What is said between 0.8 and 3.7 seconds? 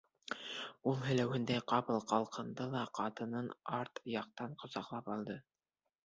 Ул һеләүһендәй ҡапыл ҡалҡынды ла ҡатынын